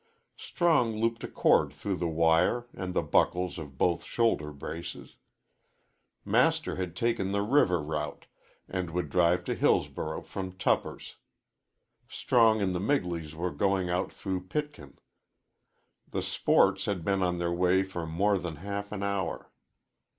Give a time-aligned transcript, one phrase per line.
[0.39, 5.15] Strong looped a cord through the wire and the buckles of both shoulder braces.
[6.25, 8.25] Master had taken the river route,
[8.67, 11.17] and would drive to Hillsborough from Tupper's.
[12.07, 14.97] Strong and the Migleys were going out through Pitkin.
[16.09, 19.51] The "sports" had been on their way for more than half an hour.